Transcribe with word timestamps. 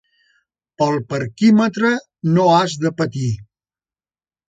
Pel 0.81 0.97
parquímetre 1.11 1.93
no 2.39 2.49
has 2.57 2.79
de 2.87 2.97
patir. 3.03 3.33